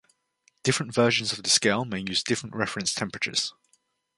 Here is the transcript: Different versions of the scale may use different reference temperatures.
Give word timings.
Different 0.63 0.95
versions 0.95 1.31
of 1.31 1.43
the 1.43 1.49
scale 1.51 1.85
may 1.85 1.99
use 1.99 2.23
different 2.23 2.55
reference 2.55 2.91
temperatures. 2.95 3.53